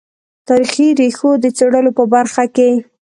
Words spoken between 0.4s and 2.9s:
تاریخي ریښو د څېړلو په برخه کې.